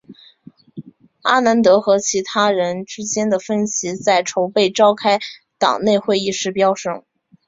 [1.21, 5.19] 阿南德和其他人之间的分歧在筹备召开
[5.59, 7.05] 党内会议时飙升。